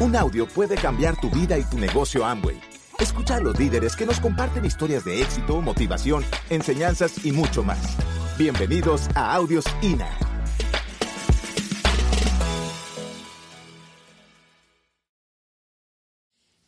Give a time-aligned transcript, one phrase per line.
[0.00, 2.60] Un audio puede cambiar tu vida y tu negocio Amway.
[3.00, 7.96] Escucha a los líderes que nos comparten historias de éxito, motivación, enseñanzas y mucho más.
[8.38, 10.08] Bienvenidos a Audios INA.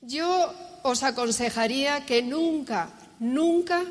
[0.00, 2.90] Yo os aconsejaría que nunca,
[3.20, 3.84] nunca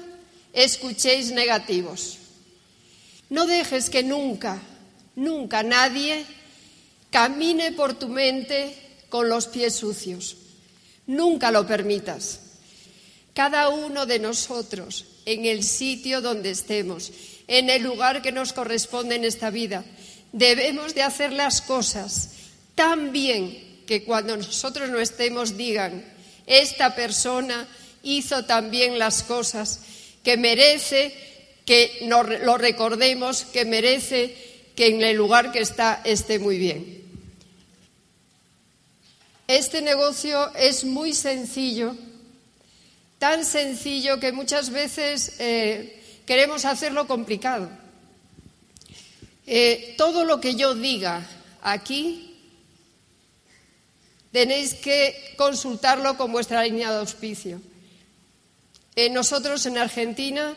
[0.51, 2.19] escuchéis negativos.
[3.29, 4.57] No dejes que nunca,
[5.15, 6.25] nunca nadie
[7.09, 10.37] camine por tu mente con los pies sucios.
[11.07, 12.39] Nunca lo permitas.
[13.33, 17.11] Cada uno de nosotros, en el sitio donde estemos,
[17.47, 19.83] en el lugar que nos corresponde en esta vida,
[20.31, 22.31] debemos de hacer las cosas
[22.75, 26.05] tan bien que cuando nosotros no estemos digan,
[26.45, 27.67] esta persona
[28.03, 29.81] hizo también las cosas
[30.23, 31.13] que merece
[31.65, 34.35] que nos lo recordemos, que merece
[34.75, 36.98] que en el lugar que está esté muy bien.
[39.49, 41.95] Este negocio es muy sencillo,
[43.17, 47.67] tan sencillo que muchas veces eh, queremos hacerlo complicado.
[49.47, 51.27] Eh, todo lo que yo diga
[51.63, 52.37] aquí
[54.31, 57.59] tenéis que consultarlo con vuestra línea de auspicio.
[58.95, 60.55] Eh, nosotros en Argentina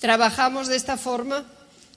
[0.00, 1.46] trabajamos de esta forma.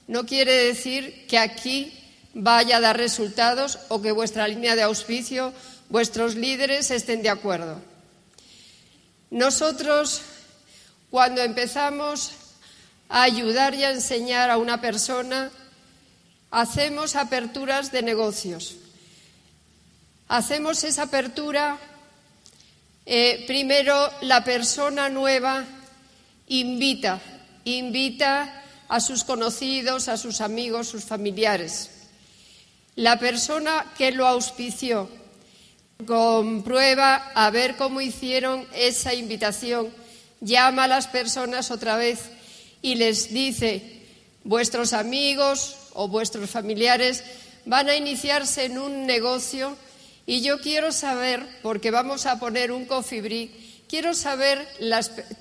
[0.07, 1.97] No quiere decir que aquí
[2.35, 5.51] vaya a dar resultados o que vuestra línea de auspicio
[5.91, 7.75] vuestros líderes estén de acuerdo.
[9.29, 10.21] Nosotros,
[11.11, 12.31] cuando empezamos
[13.09, 15.51] a ayudar y a enseñar a una persona,
[16.49, 18.77] hacemos aperturas de negocios.
[20.29, 21.77] Hacemos esa apertura,
[23.05, 25.65] eh, primero la persona nueva
[26.47, 27.19] invita,
[27.65, 31.89] invita a sus conocidos, a sus amigos, sus familiares.
[32.95, 35.09] La persona que lo auspició,
[36.05, 39.89] comprueba a ver cómo hicieron esa invitación,
[40.39, 42.19] llama a las personas otra vez
[42.81, 44.01] y les dice,
[44.43, 47.23] vuestros amigos o vuestros familiares
[47.65, 49.75] van a iniciarse en un negocio
[50.25, 53.51] y yo quiero saber, porque vamos a poner un coffee
[53.91, 54.65] quiero saber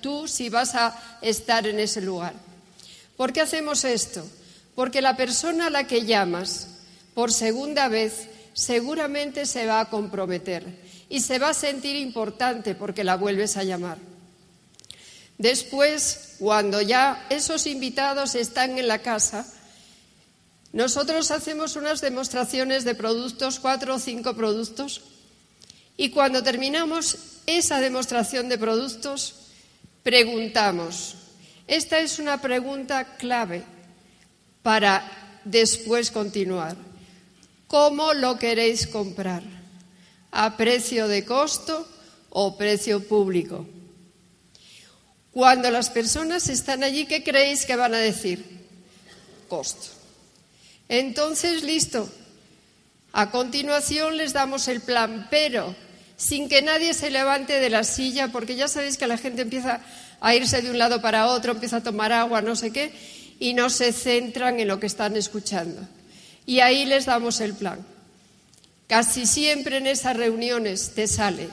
[0.01, 2.35] tú si vas a estar en ese lugar.
[3.17, 4.27] ¿Por qué hacemos esto?
[4.75, 6.67] Porque la persona a la que llamas
[7.15, 8.29] por segunda vez
[8.61, 10.67] seguramente se va a comprometer
[11.09, 13.97] y se va a sentir importante porque la vuelves a llamar.
[15.39, 19.47] Después, cuando ya esos invitados están en la casa,
[20.75, 25.01] nosotros hacemos unas demostraciones de productos, cuatro o cinco productos,
[25.97, 27.17] y cuando terminamos
[27.47, 29.37] esa demostración de productos,
[30.03, 31.15] preguntamos.
[31.67, 33.65] Esta es una pregunta clave
[34.63, 36.90] para después continuar.
[37.71, 39.45] ¿Cómo lo queréis comprar?
[40.33, 41.87] ¿A precio de costo
[42.31, 43.65] o precio público?
[45.31, 48.45] Cuando las personas están allí, ¿qué creéis que van a decir?
[49.47, 49.87] Costo.
[50.89, 52.11] Entonces, listo.
[53.13, 55.77] A continuación les damos el plan, pero
[56.17, 59.81] sin que nadie se levante de la silla, porque ya sabéis que la gente empieza
[60.21, 62.93] a irse de un lado para otro, empieza a tomar agua, no sé qué,
[63.39, 65.87] y no se centran en lo que están escuchando
[66.47, 67.85] y ahí les damos el plan.
[68.87, 71.49] Casi siempre en esas reuniones te sale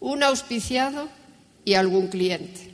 [0.00, 1.08] un auspiciado
[1.64, 2.72] y algún cliente.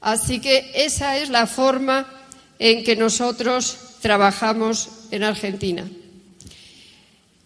[0.00, 2.06] Así que esa es la forma
[2.58, 5.88] en que nosotros trabajamos en Argentina.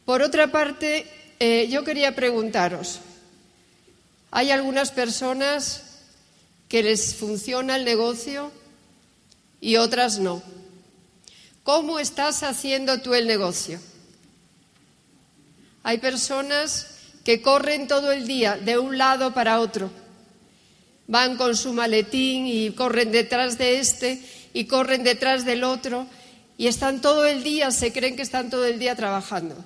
[0.04, 1.06] Por otra parte,
[1.38, 3.00] eh, yo quería preguntaros,
[4.31, 5.84] hay algunas personas
[6.69, 8.50] que les funciona el negocio
[9.60, 10.42] y otras no.
[11.62, 13.78] ¿Cómo estás haciendo tú el negocio?
[15.84, 16.89] Hay personas
[17.25, 19.91] que corren todo el día de un lado para otro.
[21.06, 24.21] Van con su maletín y corren detrás de este
[24.53, 26.06] y corren detrás del otro
[26.59, 29.56] y están todo el día, se creen que están todo el día trabajando,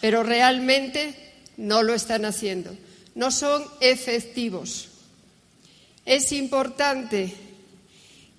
[0.00, 1.14] pero realmente
[1.58, 2.74] no lo están haciendo.
[3.14, 4.88] No son efectivos.
[6.06, 7.34] Es importante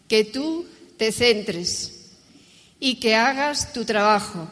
[0.07, 0.65] que tú
[0.97, 2.06] te centres
[2.79, 4.47] y que hagas tu trabajo.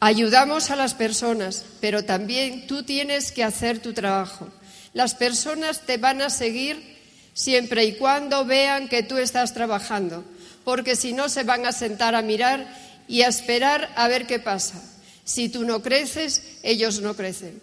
[0.00, 4.48] Ayudamos a las personas, pero también tú tienes que hacer tu trabajo.
[4.94, 6.98] Las personas te van a seguir
[7.34, 10.24] siempre y cuando vean que tú estás trabajando,
[10.64, 12.66] porque si no se van a sentar a mirar
[13.08, 14.82] y a esperar a ver qué pasa.
[15.24, 17.60] Si tú no creces, ellos no crecen.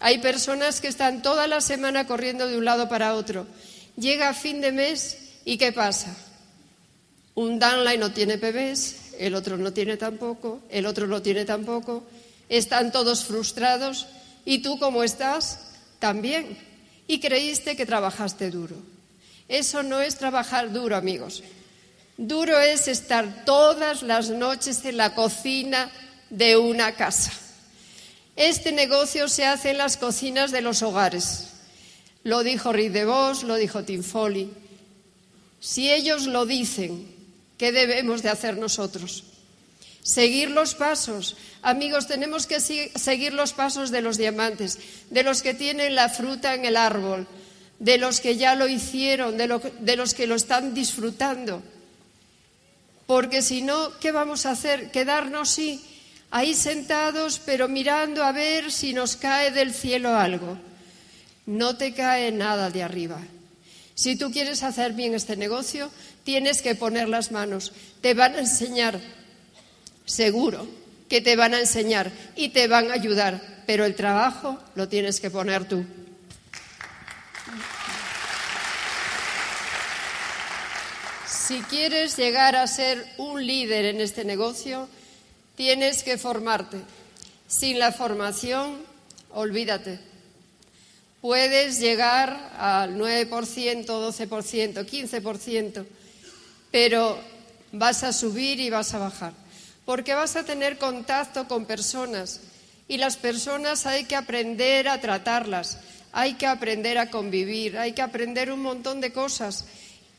[0.00, 3.46] Hay personas que están toda la semana corriendo de un lado para otro.
[3.96, 6.16] Llega fin de mes y ¿qué pasa?
[7.38, 12.02] Un downline no tiene PBs, el otro no tiene tampoco, el otro no tiene tampoco.
[12.48, 14.08] Están todos frustrados
[14.44, 15.60] y tú como estás,
[16.00, 16.58] también.
[17.06, 18.74] Y creíste que trabajaste duro.
[19.46, 21.44] Eso no es trabajar duro, amigos.
[22.16, 25.92] Duro es estar todas las noches en la cocina
[26.30, 27.30] de una casa.
[28.34, 31.50] Este negocio se hace en las cocinas de los hogares.
[32.24, 34.50] Lo dijo Rick de Vos, lo dijo Tim Foley.
[35.60, 37.17] Si ellos lo dicen,
[37.58, 39.24] ¿qué debemos de hacer nosotros?
[40.02, 41.36] Seguir los pasos.
[41.60, 44.78] Amigos, tenemos que seguir los pasos de los diamantes,
[45.10, 47.26] de los que tienen la fruta en el árbol,
[47.78, 49.46] de los que ya lo hicieron, de,
[49.96, 51.62] los que lo están disfrutando.
[53.06, 54.90] Porque si no, ¿qué vamos a hacer?
[54.90, 55.58] Quedarnos,
[56.30, 60.58] ahí sentados, pero mirando a ver si nos cae del cielo algo.
[61.44, 63.20] No te cae nada de arriba.
[63.98, 65.90] Si tú quieres hacer bien este negocio,
[66.22, 67.72] tienes que poner las manos.
[68.00, 69.00] Te van a enseñar,
[70.04, 70.68] seguro
[71.08, 75.18] que te van a enseñar y te van a ayudar, pero el trabajo lo tienes
[75.18, 75.84] que poner tú.
[81.26, 84.88] Si quieres llegar a ser un líder en este negocio,
[85.56, 86.78] tienes que formarte.
[87.48, 88.76] Sin la formación,
[89.30, 90.07] olvídate.
[91.28, 93.28] Puedes llegar al 9%,
[93.84, 95.84] 12%, 15%,
[96.70, 97.18] pero
[97.70, 99.34] vas a subir y vas a bajar,
[99.84, 102.40] porque vas a tener contacto con personas
[102.88, 105.80] y las personas hay que aprender a tratarlas,
[106.12, 109.66] hay que aprender a convivir, hay que aprender un montón de cosas.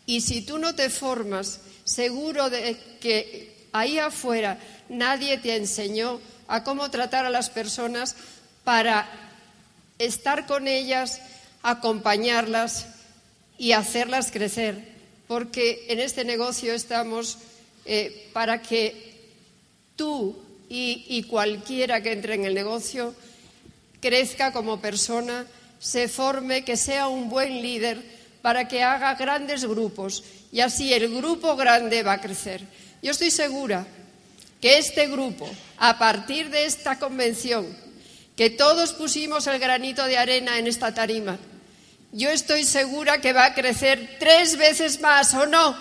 [0.05, 4.59] Y si tú no te formas, seguro de que ahí afuera
[4.89, 8.15] nadie te enseñó a cómo tratar a las personas
[8.63, 9.28] para
[9.99, 11.21] estar con ellas,
[11.61, 12.87] acompañarlas
[13.57, 14.83] y hacerlas crecer,
[15.27, 17.37] porque en este negocio estamos
[17.85, 19.29] eh, para que
[19.95, 20.35] tú
[20.69, 23.13] y, y cualquiera que entre en el negocio
[23.99, 25.45] crezca como persona,
[25.79, 28.01] se forme, que sea un buen líder
[28.41, 32.61] para que haga grandes grupos y así el grupo grande va a crecer.
[33.01, 33.85] Yo estoy segura
[34.61, 37.65] que este grupo, a partir de esta convención,
[38.39, 41.37] que todos pusimos el granito de arena en esta tarima,
[42.13, 45.77] yo estoy segura que va a crecer tres veces más, ¿o no?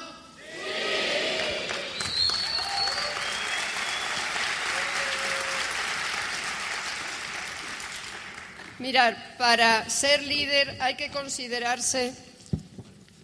[8.81, 12.13] Mirar, para ser líder hay que considerarse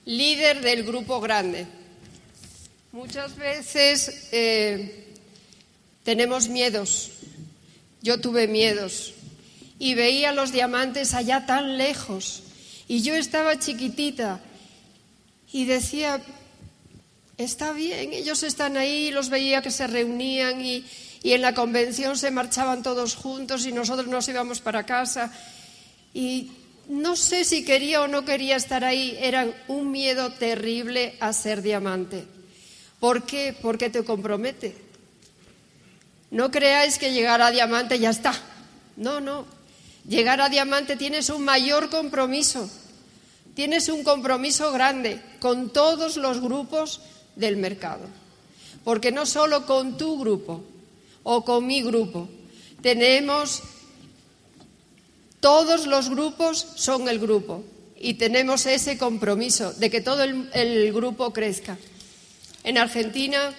[0.04, 1.66] líder del grupo grande.
[2.92, 5.08] Muchas veces eh,
[6.04, 7.10] tenemos miedos.
[8.00, 9.13] Yo tuve miedos
[9.84, 12.42] y veía los diamantes allá tan lejos
[12.88, 14.40] y yo estaba chiquitita
[15.52, 16.22] y decía,
[17.36, 20.86] está bien, ellos están ahí, los veía que se reunían y,
[21.22, 25.30] y en la convención se marchaban todos juntos y nosotros nos íbamos para casa
[26.14, 26.52] y
[26.88, 31.60] no sé si quería o no quería estar ahí, era un miedo terrible a ser
[31.60, 32.24] diamante.
[33.00, 33.54] ¿Por qué?
[33.60, 34.74] Porque te compromete.
[36.30, 38.32] No creáis que llegar a diamante ya está.
[38.96, 39.52] No, no.
[40.08, 42.68] Llegar a diamante tienes un mayor compromiso.
[43.54, 47.00] Tienes un compromiso grande con todos los grupos
[47.36, 48.06] del mercado.
[48.82, 50.62] Porque no solo con tu grupo
[51.22, 52.28] o con mi grupo.
[52.82, 53.62] Tenemos,
[55.40, 57.64] todos los grupos son el grupo
[57.98, 61.78] y tenemos ese compromiso de que todo el, grupo crezca.
[62.62, 63.54] En Argentina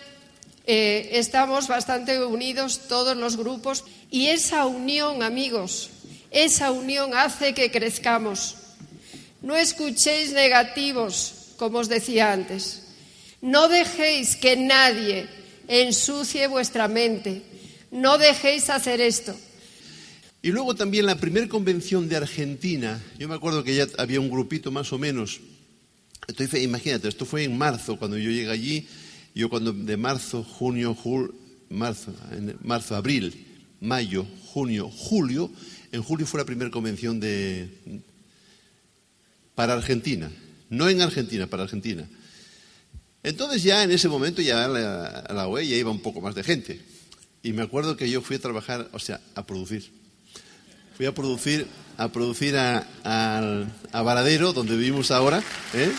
[0.68, 5.90] eh, estamos bastante unidos todos los grupos y esa unión, amigos,
[6.36, 8.56] esa unión hace que crezcamos.
[9.42, 12.84] No escuchéis negativos, como os decía antes.
[13.42, 15.28] No dejéis que nadie
[15.68, 17.42] ensucie vuestra mente.
[17.90, 19.36] No dejéis hacer esto.
[20.44, 24.30] Y luego también la primera convención de Argentina, yo me acuerdo que ya había un
[24.30, 25.42] grupito más o menos.
[26.28, 28.88] Entonces, imagínate, esto fue en marzo cuando yo llegué allí
[29.36, 30.98] yo cuando de marzo, junio,
[31.70, 32.14] marzo,
[32.64, 33.46] marzo, abril,
[33.82, 35.52] mayo, junio, julio,
[35.96, 38.02] en julio fue la primera convención de
[39.56, 40.30] para Argentina,
[40.70, 42.08] no en Argentina, para Argentina.
[43.24, 46.44] Entonces ya en ese momento ya la, la UE ya iba un poco más de
[46.44, 46.82] gente.
[47.42, 49.92] Y me acuerdo que yo fui a trabajar, o sea, a producir.
[50.98, 55.44] Fui a producir, a producir a, a Varadero, donde vivimos ahora.
[55.74, 55.92] ¿eh?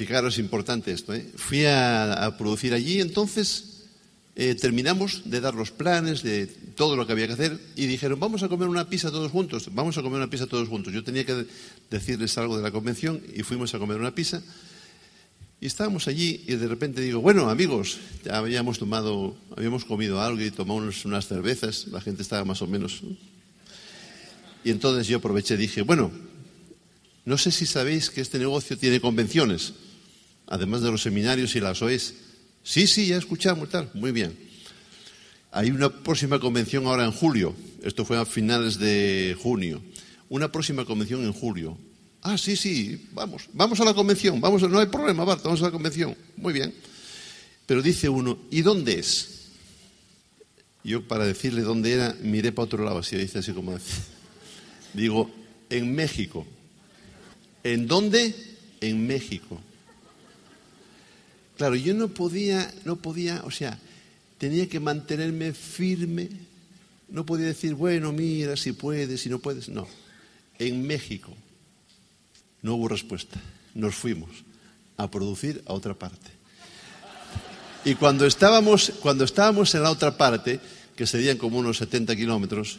[0.00, 1.12] Fijaros, importante esto.
[1.12, 1.30] ¿eh?
[1.36, 3.69] Fui a, producir allí, entonces
[4.40, 8.18] eh, terminamos de dar los planes, de todo lo que había que hacer, y dijeron,
[8.18, 10.94] vamos a comer una pizza todos juntos, vamos a comer una pizza todos juntos.
[10.94, 11.44] Yo tenía que
[11.90, 14.42] decirles algo de la convención y fuimos a comer una pizza.
[15.60, 17.98] Y estábamos allí y de repente digo, bueno, amigos,
[18.30, 23.02] habíamos tomado, habíamos comido algo y tomamos unas cervezas, la gente estaba más o menos.
[24.64, 26.10] Y entonces yo aproveché y dije, bueno,
[27.26, 29.74] no sé si sabéis que este negocio tiene convenciones,
[30.46, 32.29] además de los seminarios y las OEs.
[32.62, 34.38] Sí, sí, ya escuchamos tal, muy bien.
[35.52, 39.82] Hay una próxima convención ahora en julio, esto fue a finales de junio,
[40.28, 41.76] una próxima convención en julio,
[42.22, 45.66] Ah, sí, sí, vamos, vamos a la convención, vamos, no hay problema, Bart, vamos a
[45.66, 46.14] la convención.
[46.36, 46.74] Muy bien.
[47.64, 49.48] Pero dice uno, ¿y dónde es?
[50.84, 53.78] Yo para decirle dónde era, miré para otro lado, así dice así como
[54.92, 55.30] Digo,
[55.70, 56.46] en México.
[57.64, 58.34] ¿En dónde?
[58.80, 59.60] En México.
[61.60, 63.78] Claro, yo no podía, no podía, o sea,
[64.38, 66.30] tenía que mantenerme firme.
[67.10, 69.68] No podía decir, bueno, mira, si puedes, si no puedes.
[69.68, 69.86] No,
[70.58, 71.30] en México.
[72.62, 73.38] No hubo respuesta.
[73.74, 74.30] Nos fuimos
[74.96, 76.30] a producir a otra parte.
[77.84, 80.60] Y cuando estábamos, cuando estábamos en la otra parte,
[80.96, 82.78] que serían como unos 70 kilómetros,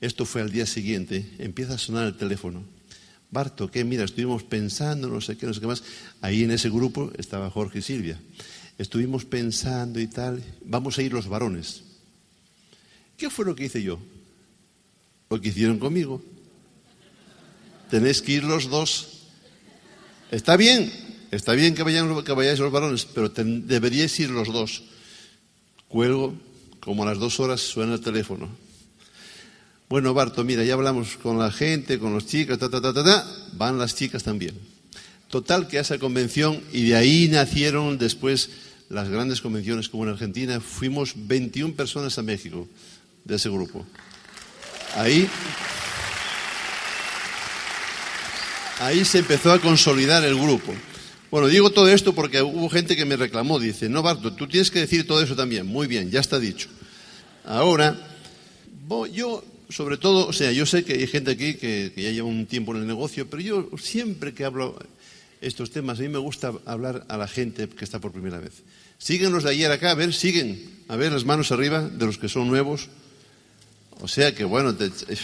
[0.00, 2.64] esto fue al día siguiente, empieza a sonar el teléfono.
[3.34, 3.84] Barto, ¿qué?
[3.84, 5.82] Mira, estuvimos pensando, no sé qué, no sé qué más.
[6.22, 8.18] Ahí en ese grupo estaba Jorge y Silvia.
[8.78, 11.82] Estuvimos pensando y tal, vamos a ir los varones.
[13.18, 13.98] ¿Qué fue lo que hice yo?
[15.28, 16.22] Lo que hicieron conmigo.
[17.90, 19.14] Tenéis que ir los dos
[20.34, 20.90] Está bien,
[21.30, 21.84] está bien que,
[22.24, 24.82] que vayáis los varones, pero deberíais ir los dos.
[25.86, 26.34] Cuelgo,
[26.80, 28.48] como a las dos horas suena el teléfono.
[29.94, 33.04] Bueno, Barto, mira, ya hablamos con la gente, con los chicos, ta, ta, ta, ta,
[33.04, 34.58] ta, van las chicas también.
[35.30, 38.50] Total que a esa convención, y de ahí nacieron después
[38.88, 42.66] las grandes convenciones como en Argentina, fuimos 21 personas a México
[43.24, 43.86] de ese grupo.
[44.96, 45.28] Ahí
[48.80, 50.74] ahí se empezó a consolidar el grupo.
[51.30, 54.72] Bueno, digo todo esto porque hubo gente que me reclamó, dice, no, Barto, tú tienes
[54.72, 55.68] que decir todo eso también.
[55.68, 56.68] Muy bien, ya está dicho.
[57.44, 57.96] Ahora,
[59.12, 62.46] yo, sobre todo, o sea, yo sé que hay gente aquí que, ya lleva un
[62.46, 64.78] tiempo en el negocio, pero yo siempre que hablo
[65.40, 68.62] estos temas, a mí me gusta hablar a la gente que está por primera vez.
[68.98, 72.18] Siguen los de ayer acá, a ver, siguen, a ver las manos arriba de los
[72.18, 72.88] que son nuevos.
[74.00, 74.74] O sea que, bueno,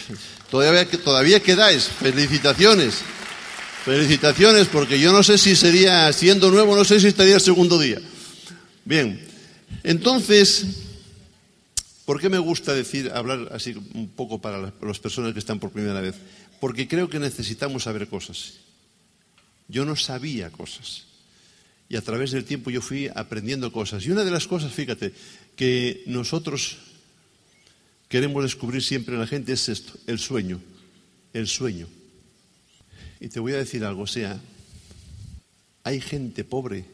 [0.50, 1.84] todavía, todavía quedáis.
[1.84, 3.00] Felicitaciones.
[3.84, 7.78] Felicitaciones, porque yo no sé si sería, siendo nuevo, no sé si estaría el segundo
[7.78, 7.98] día.
[8.84, 9.26] Bien,
[9.82, 10.66] entonces,
[12.10, 15.70] ¿por qué me gusta decir, hablar así un poco para las personas que están por
[15.70, 16.16] primera vez?
[16.58, 18.54] Porque creo que necesitamos saber cosas.
[19.68, 21.04] Yo no sabía cosas.
[21.88, 24.04] Y a través del tiempo yo fui aprendiendo cosas.
[24.04, 25.14] Y una de las cosas, fíjate,
[25.54, 26.78] que nosotros
[28.08, 30.60] queremos descubrir siempre en la gente es esto, el sueño.
[31.32, 31.86] El sueño.
[33.20, 34.40] Y te voy a decir algo, o sea,
[35.84, 36.86] hay gente pobre.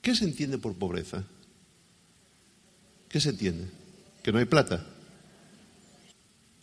[0.00, 1.26] ¿Qué se entiende por pobreza?
[3.14, 3.68] ¿Qué se entiende?
[4.24, 4.84] Que no hay plata.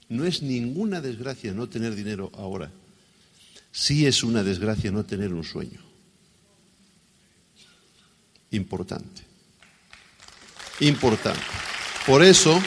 [0.10, 2.70] No es ninguna desgracia no tener dinero ahora.
[3.72, 5.80] Sí es una desgracia no tener un sueño.
[8.52, 9.22] Importante.
[10.82, 11.40] Importante.
[12.06, 12.62] Por eso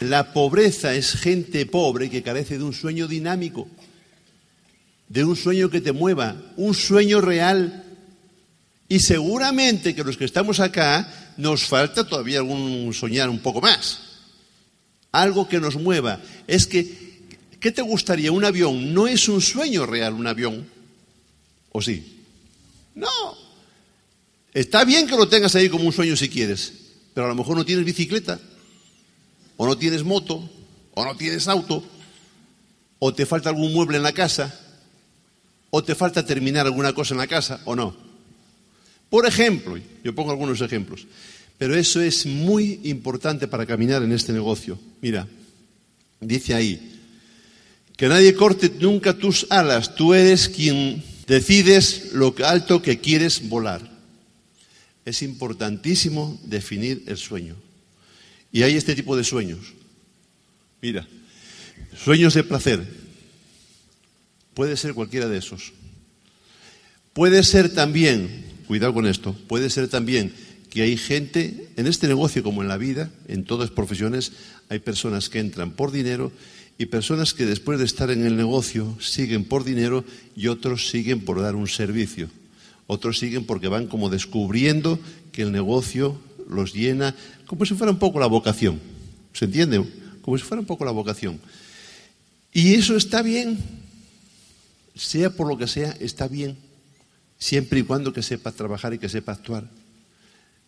[0.00, 3.68] la pobreza es gente pobre que carece de un sueño dinámico,
[5.06, 7.84] de un sueño que te mueva, un sueño real.
[8.88, 14.00] Y seguramente que los que estamos acá nos falta todavía algún soñar un poco más.
[15.12, 16.20] Algo que nos mueva.
[16.46, 17.26] Es que,
[17.58, 18.30] ¿qué te gustaría?
[18.30, 20.68] Un avión no es un sueño real, un avión.
[21.72, 22.24] ¿O sí?
[22.94, 23.08] No.
[24.52, 26.72] Está bien que lo tengas ahí como un sueño si quieres,
[27.14, 28.40] pero a lo mejor no tienes bicicleta
[29.56, 30.48] o no tienes moto,
[30.94, 31.84] o no tienes auto,
[32.98, 34.58] o te falta algún mueble en la casa,
[35.68, 38.09] o te falta terminar alguna cosa en la casa, o no.
[39.10, 41.06] Por ejemplo, yo pongo algunos ejemplos,
[41.58, 44.78] pero eso es muy importante para caminar en este negocio.
[45.02, 45.26] Mira,
[46.20, 47.00] dice ahí,
[47.96, 53.82] que nadie corte nunca tus alas, tú eres quien decides lo alto que quieres volar.
[55.04, 57.56] Es importantísimo definir el sueño.
[58.52, 59.74] Y hay este tipo de sueños.
[60.80, 61.06] Mira,
[62.02, 62.84] sueños de placer.
[64.54, 65.72] Puede ser cualquiera de esos.
[67.12, 70.32] Puede ser también, cuidado con esto, puede ser también
[70.70, 74.30] que hay gente, en este negocio como en la vida, en todas profesiones,
[74.68, 76.30] hay personas que entran por dinero
[76.78, 80.04] y personas que después de estar en el negocio siguen por dinero
[80.36, 82.30] y otros siguen por dar un servicio.
[82.86, 85.00] Otros siguen porque van como descubriendo
[85.32, 86.16] que el negocio
[86.48, 88.78] los llena, como si fuera un poco la vocación.
[89.32, 89.84] ¿Se entiende?
[90.22, 91.40] Como si fuera un poco la vocación.
[92.52, 93.58] Y eso está bien,
[94.94, 96.69] sea por lo que sea, está bien.
[97.40, 99.68] Siempre y cuando que sepa trabajar y que sepa actuar.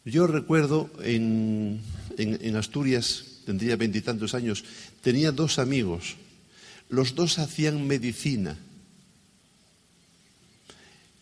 [0.04, 1.80] Yo recuerdo en,
[2.18, 4.64] en Asturias, tendría veintitantos años,
[5.00, 6.16] tenía dos amigos.
[6.88, 8.58] Los dos hacían medicina.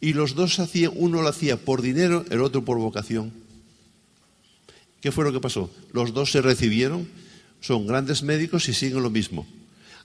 [0.00, 3.32] Y los dos hacían, uno lo hacía por dinero, el otro por vocación.
[5.02, 5.70] ¿Qué fue lo que pasó?
[5.92, 7.06] Los dos se recibieron,
[7.60, 9.46] son grandes médicos y siguen lo mismo.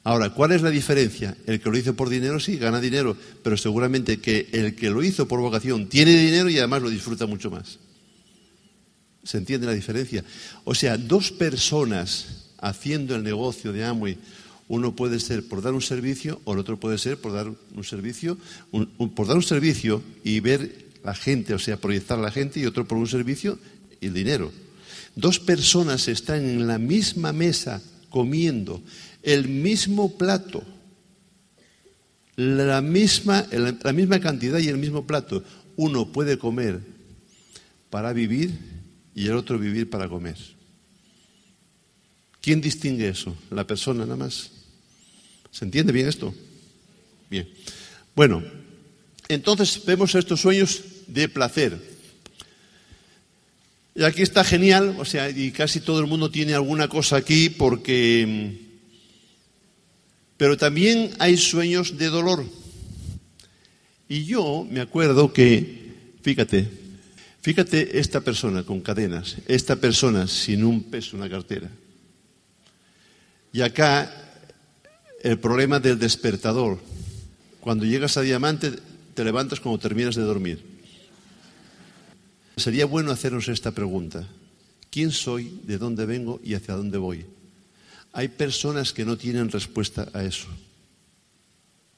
[0.06, 1.36] Ahora, ¿cuál es la diferencia?
[1.48, 5.04] El que lo hizo por dinero sí, gana dinero, pero seguramente que el que lo
[5.04, 7.80] hizo por vocación tiene dinero y además lo disfruta mucho más.
[9.24, 10.24] ¿Se entiende la diferencia?
[10.64, 14.20] O sea, dos personas haciendo el negocio de Amway,
[14.68, 17.84] uno puede ser por dar un servicio o el otro puede ser por dar un
[17.84, 18.38] servicio,
[19.16, 22.68] por dar un servicio y ver la gente, o sea, proyectar a la gente y
[22.68, 23.58] otro por un servicio
[24.00, 24.52] y el dinero.
[25.16, 27.82] Dos personas están en la misma mesa
[28.12, 28.84] comiendo
[29.26, 30.64] el mismo plato,
[32.36, 35.44] la misma, la misma cantidad y el mismo plato.
[35.76, 36.80] Uno puede comer
[37.90, 38.52] para vivir
[39.16, 40.38] y el otro vivir para comer.
[42.40, 43.36] ¿Quién distingue eso?
[43.50, 44.52] La persona nada más.
[45.50, 46.34] ¿Se entiende bien esto?
[47.30, 47.50] Bien.
[48.16, 48.44] Bueno,
[49.28, 51.96] entonces vemos estos sueños de placer.
[53.96, 57.50] Y aquí está genial, o sea, y casi todo el mundo tiene alguna cosa aquí
[57.50, 58.65] porque
[60.38, 62.46] pero también hay sueños de dolor.
[64.08, 66.70] Y yo me acuerdo que, fíjate,
[67.42, 71.70] fíjate esta persona con cadenas, esta persona sin un peso en la cartera.
[73.52, 74.12] Y acá
[75.24, 76.80] el problema del despertador.
[77.60, 78.72] Cuando llegas a diamante
[79.16, 80.64] te levantas cuando terminas de dormir.
[82.58, 84.28] Sería bueno hacernos esta pregunta.
[84.92, 85.62] ¿Quién soy?
[85.64, 86.40] ¿De dónde vengo?
[86.44, 87.26] ¿Y hacia dónde voy?
[88.16, 90.48] Hay personas que no tienen respuesta a eso.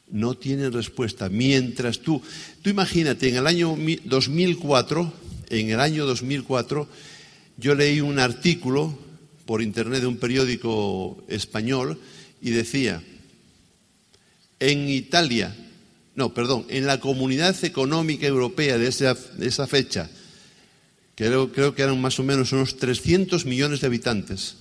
[0.09, 1.29] No tienen respuesta.
[1.29, 2.19] Mientras tú,
[2.63, 5.13] tú imagínate, en el año 2004,
[5.50, 6.88] en el año 2004,
[7.57, 8.98] yo leí un artículo
[9.46, 12.00] por internet de un periódico español
[12.42, 13.03] y decía,
[14.59, 15.55] en Italia,
[16.15, 20.09] no, perdón, en la Comunidad Económica Europea de esa, de esa fecha,
[21.13, 24.55] creo, creo que eran más o menos unos 300 millones de habitantes,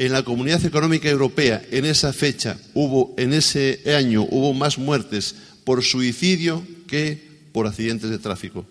[0.00, 5.34] en la Comunidad Económica Europea en esa fecha hubo, en ese año, hubo más muertes
[5.62, 8.64] por suicidio que por accidentes de tráfico.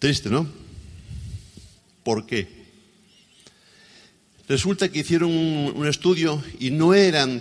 [0.00, 0.48] Triste, ¿no?
[2.02, 2.48] ¿Por qué?
[4.48, 7.40] Resulta que hicieron un, estudio y no eran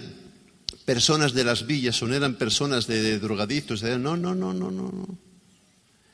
[0.86, 3.82] personas de las villas o no eran personas de, de drogadictos.
[3.82, 5.25] No, no, no, no, no, no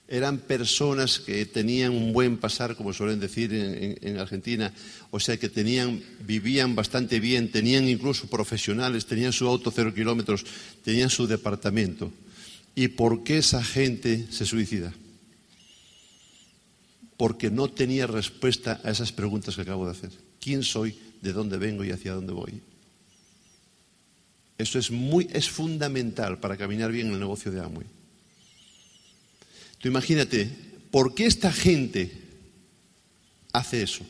[0.07, 4.73] eran personas que tenían un buen pasar, como suelen decir en, Argentina,
[5.09, 10.45] o sea que tenían, vivían bastante bien, tenían incluso profesionales, tenían su auto cero kilómetros,
[10.83, 12.11] tenían su departamento.
[12.75, 14.93] ¿Y por qué esa gente se suicida?
[17.15, 20.11] Porque no tenía respuesta a esas preguntas que acabo de hacer.
[20.41, 20.97] ¿Quién soy?
[21.21, 22.61] ¿De dónde vengo y hacia dónde voy?
[24.57, 28.00] Eso es muy, es fundamental para caminar bien en el negocio de Amway.
[29.81, 30.49] Tú imagínate,
[30.91, 32.11] ¿por qué esta gente
[33.51, 34.05] hace eso?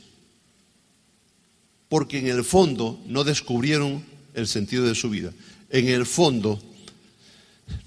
[1.88, 4.03] Porque en el fondo no descubrieron
[4.34, 5.34] el sentido de su vida.
[5.69, 6.62] En el fondo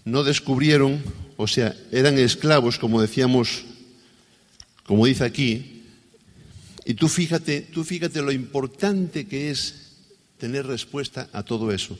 [0.04, 1.02] no descubrieron,
[1.36, 3.64] o sea, eran esclavos, como decíamos,
[4.84, 5.82] como dice aquí,
[6.86, 9.74] y tú fíjate, tú fíjate lo importante que es
[10.38, 11.98] tener respuesta a todo eso.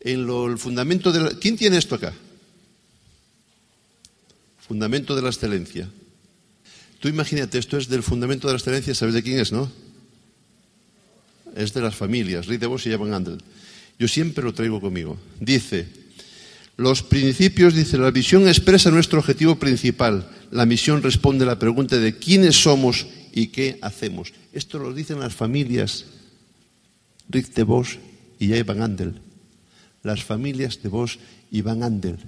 [0.00, 1.30] En lo, fundamento de la...
[1.38, 2.14] ¿Quién tiene esto acá?
[4.66, 5.88] Fundamento de la excelencia.
[6.98, 9.70] Tú imagínate, esto es del fundamento de la excelencia, ¿sabes de quién es, no?
[11.54, 13.38] Es de las familias, Rick DeVos y Evan Andel.
[13.98, 15.16] Yo siempre lo traigo conmigo.
[15.40, 15.86] Dice,
[16.76, 20.28] los principios, dice, la visión expresa nuestro objetivo principal.
[20.50, 24.32] La misión responde a la pregunta de quiénes somos y qué hacemos.
[24.52, 26.04] Esto lo dicen las familias
[27.28, 27.98] Rick DeVos
[28.38, 29.20] y Evan Andel.
[30.02, 31.18] Las familias de Vos
[31.50, 32.18] y Van Andel.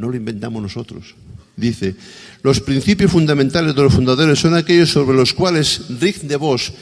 [0.00, 1.14] No lo inventamos nosotros.
[1.56, 1.94] Dice,
[2.42, 6.72] los principios fundamentales de los fundadores son aquellos sobre los cuales Rick DeVos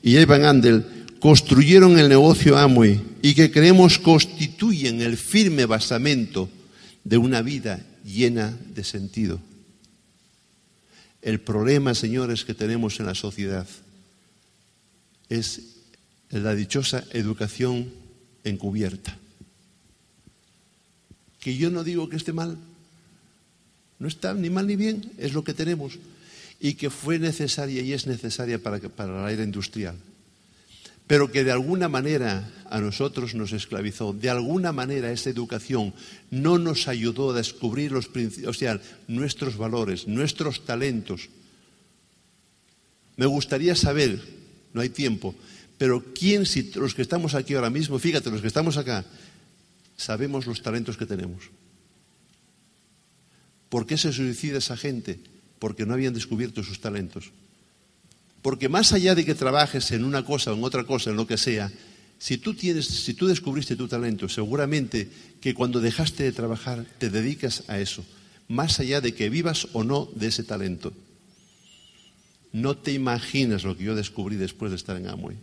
[0.00, 0.86] y Evan Andel
[1.18, 6.48] construyeron el negocio Amway y que creemos constituyen el firme basamento
[7.02, 9.40] de una vida llena de sentido.
[11.20, 13.66] El problema, señores, que tenemos en la sociedad
[15.28, 15.62] es
[16.30, 17.88] la dichosa educación
[18.44, 19.18] encubierta
[21.40, 22.58] que yo no digo que esté mal.
[23.98, 25.98] No está ni mal ni bien, es lo que tenemos.
[26.60, 29.96] Y que fue necesaria y es necesaria para, para la era industrial.
[31.08, 34.12] pero que de alguna manera a nosotros nos esclavizó.
[34.12, 35.94] De alguna manera esa educación
[36.30, 38.10] no nos ayudó a descubrir los
[38.46, 41.30] o sea, nuestros valores, nuestros talentos.
[43.16, 44.20] Me gustaría saber,
[44.74, 45.34] no hay tiempo,
[45.78, 49.04] pero quién, si los que estamos aquí ahora mismo, fíjate, los que estamos acá,
[49.96, 51.44] sabemos los talentos que tenemos.
[53.68, 55.20] ¿Por qué se suicida esa gente?
[55.58, 57.32] Porque no habían descubierto sus talentos.
[58.42, 61.26] Porque más allá de que trabajes en una cosa o en otra cosa, en lo
[61.26, 61.70] que sea,
[62.18, 65.08] si tú, tienes, si tú descubriste tu talento, seguramente
[65.40, 68.04] que cuando dejaste de trabajar te dedicas a eso,
[68.48, 70.92] más allá de que vivas o no de ese talento.
[72.52, 75.36] No te imaginas lo que yo descubrí después de estar en Amway.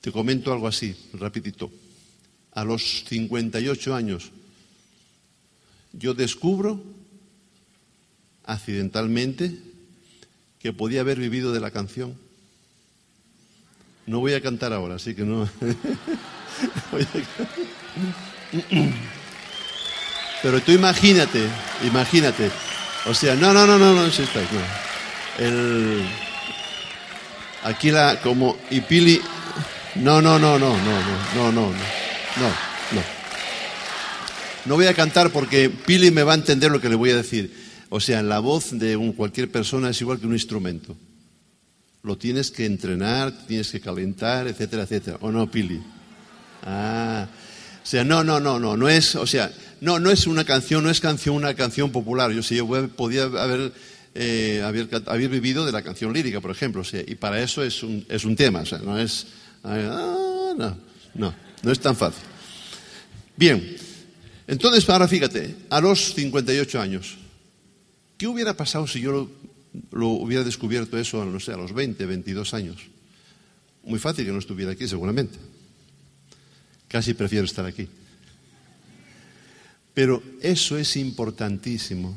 [0.00, 1.70] Te comento algo así, rapidito.
[2.52, 4.30] A los 58 años,
[5.98, 6.82] yo descubro
[8.44, 9.56] accidentalmente
[10.58, 12.16] que podía haber vivido de la canción.
[14.06, 15.48] No voy a cantar ahora, así que no.
[20.42, 21.48] Pero tú imagínate,
[21.84, 22.50] imagínate.
[23.06, 24.48] O sea, no, no, no, no, no, está, no.
[25.38, 26.02] El,
[27.62, 29.20] aquí la, como, y Pili,
[29.96, 31.00] no, no, no, no, no, no,
[31.34, 32.48] no, no, no, no,
[32.92, 33.23] no.
[34.66, 37.16] No voy a cantar porque Pili me va a entender lo que le voy a
[37.16, 37.52] decir.
[37.90, 40.96] O sea, la voz de cualquier persona es igual que un instrumento.
[42.02, 45.18] Lo tienes que entrenar, tienes que calentar, etcétera, etcétera.
[45.20, 45.82] ¿O no, Pili?
[46.62, 47.26] Ah.
[47.82, 50.82] O sea, no, no, no, no, no es, o sea, no, no es una canción,
[50.82, 52.30] no es canción, una canción popular.
[52.32, 53.72] Yo sé, yo podía haber,
[54.14, 58.24] eh, haber, vivido de la canción lírica, por ejemplo, y para eso es un, es
[58.24, 59.26] un tema, o sea, no es,
[59.64, 60.78] ah, no,
[61.14, 62.24] no, no es tan fácil.
[63.36, 63.76] Bien,
[64.46, 67.18] entonces ahora fíjate, a los 58 años,
[68.16, 69.28] ¿Qué hubiera pasado si yo
[69.90, 72.76] lo, hubiera descubierto eso, no sé, a los 20, 22 años?
[73.82, 75.36] Muy fácil que no estuviera aquí, seguramente.
[76.88, 77.88] Casi prefiero estar aquí.
[79.92, 82.16] Pero eso es importantísimo,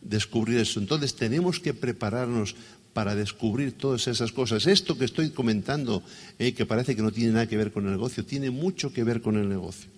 [0.00, 0.80] descubrir eso.
[0.80, 2.54] Entonces tenemos que prepararnos
[2.92, 4.66] para descubrir todas esas cosas.
[4.66, 6.02] Esto que estoy comentando,
[6.38, 9.04] eh, que parece que no tiene nada que ver con el negocio, tiene mucho que
[9.04, 9.95] ver con el negocio.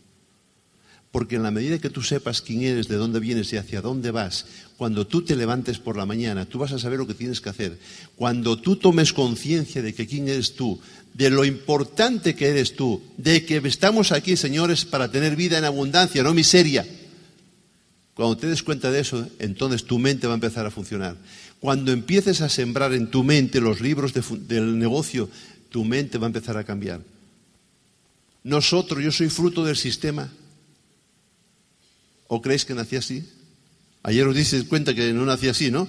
[1.10, 4.10] Porque en la medida que tú sepas quién eres, de dónde vienes y hacia dónde
[4.10, 4.44] vas,
[4.76, 7.48] cuando tú te levantes por la mañana, tú vas a saber lo que tienes que
[7.48, 7.78] hacer.
[8.14, 10.78] Cuando tú tomes conciencia de que quién eres tú,
[11.14, 15.64] de lo importante que eres tú, de que estamos aquí, señores, para tener vida en
[15.64, 16.86] abundancia, no miseria.
[18.14, 21.16] Cuando te des cuenta de eso, entonces tu mente va a empezar a funcionar.
[21.60, 25.28] Cuando empieces a sembrar en tu mente los libros del negocio,
[25.70, 27.00] tu mente va a empezar a cambiar.
[28.44, 30.30] Nosotros, yo soy fruto del sistema.
[32.28, 33.24] ¿O creéis que nací así?
[34.04, 35.88] Ayer os dices cuenta que no nací así, ¿no?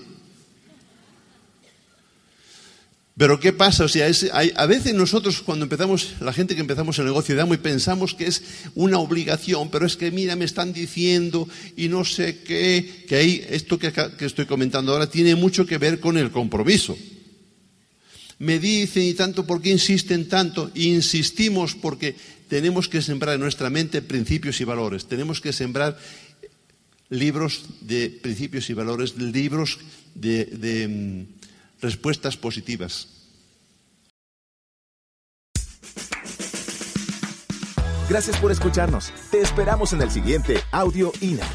[3.19, 3.84] Pero ¿qué pasa?
[3.84, 4.10] O sea,
[4.56, 8.15] a veces nosotros cuando empezamos, la gente que empezamos el negocio de Amo y pensamos
[8.15, 8.41] que es
[8.75, 13.45] una obligación, pero es que mira, me están diciendo y no sé qué, que ahí
[13.49, 16.97] esto que, que estoy comentando ahora tiene mucho que ver con el compromiso.
[18.38, 20.71] Me dicen y tanto, ¿por qué insisten tanto?
[20.75, 22.15] Insistimos porque
[22.47, 25.99] tenemos que sembrar en nuestra mente principios y valores, tenemos que sembrar
[27.10, 29.80] libros de principios y valores, libros
[30.15, 33.08] de, mm, respuestas positivas.
[38.10, 39.13] Gracias por escucharnos.
[39.30, 41.48] Te esperamos en el siguiente Audio INA.